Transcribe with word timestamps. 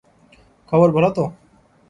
খবর 0.71 0.89
ভাল 0.95 1.05
তো? 1.11 1.23